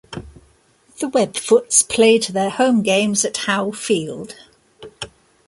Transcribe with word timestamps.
The 0.99 1.05
Webfoots 1.07 1.87
played 1.87 2.23
their 2.23 2.49
home 2.49 2.81
games 2.81 3.23
at 3.23 3.37
Howe 3.37 3.69
Field. 3.69 4.33